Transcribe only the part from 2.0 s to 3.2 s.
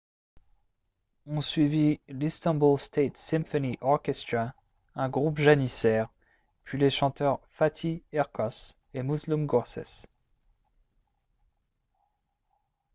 l'istanbul state